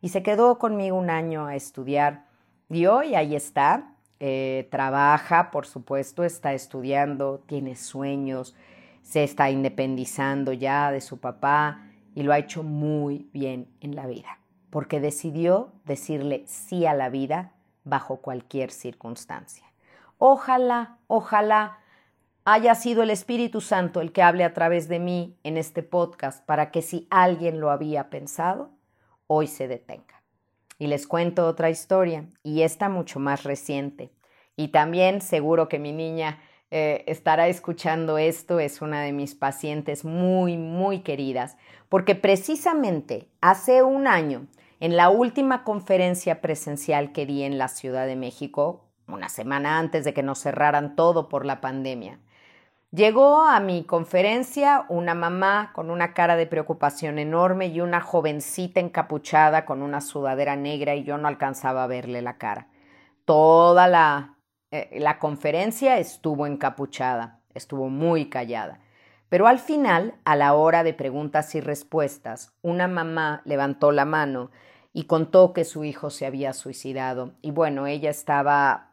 [0.00, 2.26] Y se quedó conmigo un año a estudiar
[2.68, 8.56] y hoy ahí está, eh, trabaja, por supuesto, está estudiando, tiene sueños,
[9.02, 14.06] se está independizando ya de su papá y lo ha hecho muy bien en la
[14.06, 14.38] vida,
[14.70, 17.52] porque decidió decirle sí a la vida
[17.84, 19.64] bajo cualquier circunstancia.
[20.18, 21.78] Ojalá, ojalá
[22.44, 26.44] haya sido el Espíritu Santo el que hable a través de mí en este podcast
[26.44, 28.70] para que si alguien lo había pensado,
[29.26, 30.22] hoy se detenga.
[30.78, 34.10] Y les cuento otra historia, y esta mucho más reciente.
[34.56, 36.40] Y también seguro que mi niña
[36.72, 41.56] eh, estará escuchando esto, es una de mis pacientes muy, muy queridas,
[41.88, 44.48] porque precisamente hace un año,
[44.80, 50.04] en la última conferencia presencial que di en la Ciudad de México, una semana antes
[50.04, 52.18] de que nos cerraran todo por la pandemia,
[52.94, 58.80] Llegó a mi conferencia una mamá con una cara de preocupación enorme y una jovencita
[58.80, 62.68] encapuchada con una sudadera negra y yo no alcanzaba a verle la cara.
[63.24, 64.36] Toda la,
[64.70, 68.80] eh, la conferencia estuvo encapuchada, estuvo muy callada.
[69.30, 74.50] Pero al final, a la hora de preguntas y respuestas, una mamá levantó la mano
[74.92, 77.32] y contó que su hijo se había suicidado.
[77.40, 78.92] Y bueno, ella estaba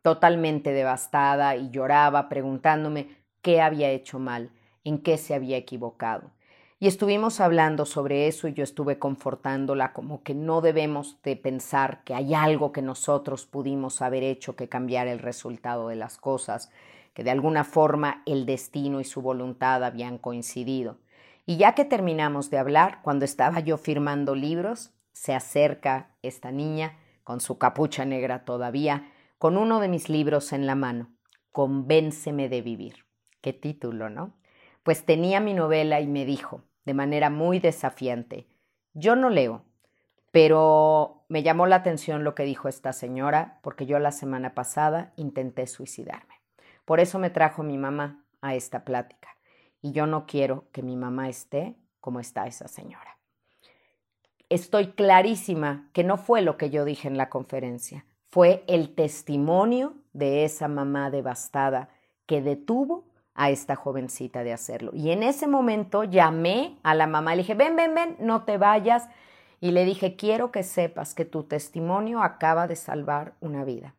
[0.00, 3.17] totalmente devastada y lloraba preguntándome
[3.48, 4.50] qué había hecho mal,
[4.84, 6.32] en qué se había equivocado.
[6.78, 12.04] Y estuvimos hablando sobre eso y yo estuve confortándola como que no debemos de pensar
[12.04, 16.70] que hay algo que nosotros pudimos haber hecho que cambiara el resultado de las cosas,
[17.14, 20.98] que de alguna forma el destino y su voluntad habían coincidido.
[21.46, 26.98] Y ya que terminamos de hablar, cuando estaba yo firmando libros, se acerca esta niña,
[27.24, 31.08] con su capucha negra todavía, con uno de mis libros en la mano,
[31.50, 33.07] Convénceme de vivir.
[33.40, 34.34] Qué título, ¿no?
[34.82, 38.46] Pues tenía mi novela y me dijo, de manera muy desafiante,
[38.94, 39.64] yo no leo,
[40.30, 45.12] pero me llamó la atención lo que dijo esta señora, porque yo la semana pasada
[45.16, 46.34] intenté suicidarme.
[46.84, 49.28] Por eso me trajo mi mamá a esta plática,
[49.82, 53.18] y yo no quiero que mi mamá esté como está esa señora.
[54.48, 59.94] Estoy clarísima que no fue lo que yo dije en la conferencia, fue el testimonio
[60.12, 61.90] de esa mamá devastada
[62.26, 63.04] que detuvo
[63.38, 64.90] a esta jovencita de hacerlo.
[64.92, 68.58] Y en ese momento llamé a la mamá le dije, ven, ven, ven, no te
[68.58, 69.08] vayas.
[69.60, 73.94] Y le dije, quiero que sepas que tu testimonio acaba de salvar una vida,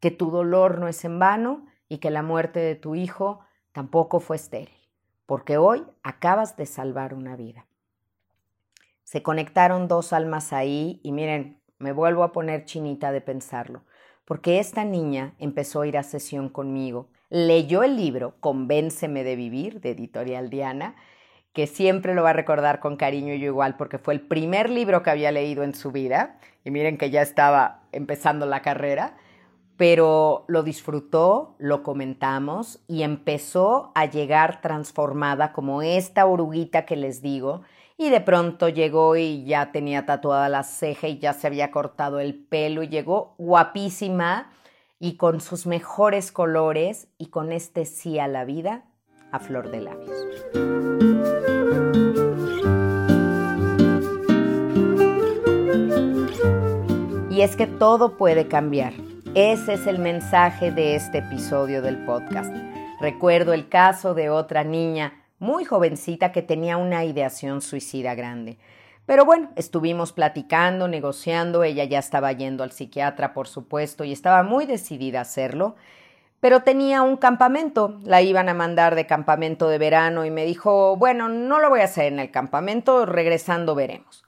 [0.00, 3.40] que tu dolor no es en vano y que la muerte de tu hijo
[3.70, 4.74] tampoco fue estéril,
[5.24, 7.66] porque hoy acabas de salvar una vida.
[9.04, 13.84] Se conectaron dos almas ahí y miren, me vuelvo a poner chinita de pensarlo,
[14.24, 19.80] porque esta niña empezó a ir a sesión conmigo leyó el libro Convénceme de Vivir
[19.80, 20.96] de Editorial Diana,
[21.52, 24.70] que siempre lo va a recordar con cariño y yo igual, porque fue el primer
[24.70, 29.16] libro que había leído en su vida, y miren que ya estaba empezando la carrera,
[29.76, 37.22] pero lo disfrutó, lo comentamos y empezó a llegar transformada como esta oruguita que les
[37.22, 37.62] digo,
[37.96, 42.20] y de pronto llegó y ya tenía tatuada la ceja y ya se había cortado
[42.20, 44.52] el pelo y llegó guapísima
[45.00, 48.84] y con sus mejores colores y con este sí a la vida
[49.30, 50.26] a flor de labios.
[57.30, 58.94] Y es que todo puede cambiar.
[59.34, 62.52] Ese es el mensaje de este episodio del podcast.
[63.00, 68.58] Recuerdo el caso de otra niña muy jovencita que tenía una ideación suicida grande.
[69.08, 74.42] Pero bueno, estuvimos platicando, negociando, ella ya estaba yendo al psiquiatra, por supuesto, y estaba
[74.42, 75.76] muy decidida a hacerlo,
[76.40, 80.94] pero tenía un campamento, la iban a mandar de campamento de verano y me dijo,
[80.98, 84.26] bueno, no lo voy a hacer en el campamento, regresando veremos.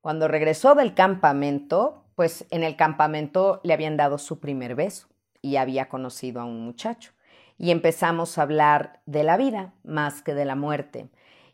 [0.00, 5.06] Cuando regresó del campamento, pues en el campamento le habían dado su primer beso.
[5.40, 7.12] y había conocido a un muchacho.
[7.58, 11.08] Y empezamos a hablar de la vida más que de la muerte.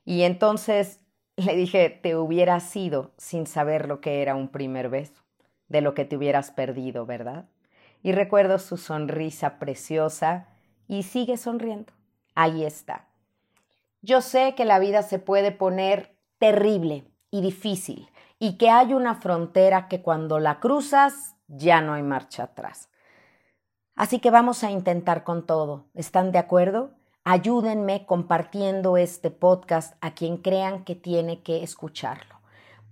[0.07, 1.01] Y entonces
[1.37, 5.23] le dije, te hubieras ido sin saber lo que era un primer beso,
[5.69, 7.47] de lo que te hubieras perdido, ¿verdad?
[8.03, 10.49] Y recuerdo su sonrisa preciosa
[10.89, 11.93] y sigue sonriendo.
[12.35, 13.09] Ahí está.
[14.03, 18.09] Yo sé que la vida se puede poner terrible y difícil
[18.39, 22.89] y que hay una frontera que cuando la cruzas ya no hay marcha atrás.
[23.95, 25.87] Así que vamos a intentar con todo.
[25.95, 26.91] ¿Están de acuerdo?
[27.29, 32.37] Ayúdenme compartiendo este podcast a quien crean que tiene que escucharlo.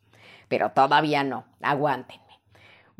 [0.48, 1.44] Pero todavía no.
[1.62, 2.29] Aguántenme.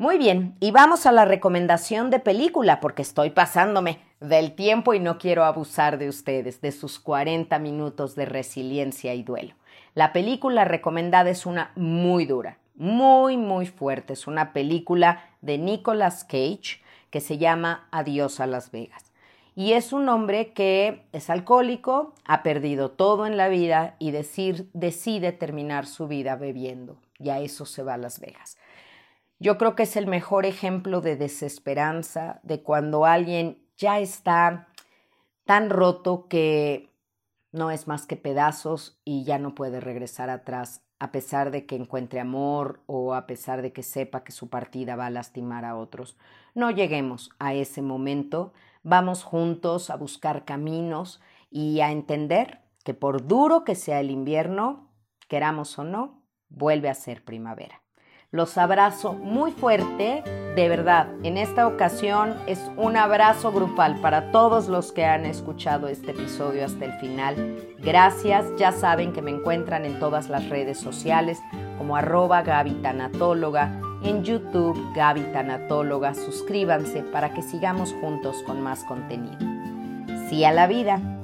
[0.01, 4.99] Muy bien, y vamos a la recomendación de película porque estoy pasándome del tiempo y
[4.99, 9.53] no quiero abusar de ustedes, de sus 40 minutos de resiliencia y duelo.
[9.93, 14.13] La película recomendada es una muy dura, muy, muy fuerte.
[14.13, 16.81] Es una película de Nicolas Cage
[17.11, 19.11] que se llama Adiós a Las Vegas.
[19.55, 25.31] Y es un hombre que es alcohólico, ha perdido todo en la vida y decide
[25.31, 26.97] terminar su vida bebiendo.
[27.19, 28.57] Y a eso se va a Las Vegas.
[29.41, 34.67] Yo creo que es el mejor ejemplo de desesperanza, de cuando alguien ya está
[35.45, 36.91] tan roto que
[37.51, 41.75] no es más que pedazos y ya no puede regresar atrás, a pesar de que
[41.75, 45.75] encuentre amor o a pesar de que sepa que su partida va a lastimar a
[45.75, 46.19] otros.
[46.53, 51.19] No lleguemos a ese momento, vamos juntos a buscar caminos
[51.49, 54.93] y a entender que por duro que sea el invierno,
[55.27, 57.81] queramos o no, vuelve a ser primavera.
[58.33, 60.23] Los abrazo muy fuerte,
[60.55, 61.07] de verdad.
[61.21, 66.63] En esta ocasión es un abrazo grupal para todos los que han escuchado este episodio
[66.63, 67.57] hasta el final.
[67.79, 71.39] Gracias, ya saben que me encuentran en todas las redes sociales
[71.77, 72.41] como arroba
[74.01, 76.13] en YouTube Gaby Tanatóloga.
[76.13, 79.39] Suscríbanse para que sigamos juntos con más contenido.
[80.29, 81.20] Sí a la vida.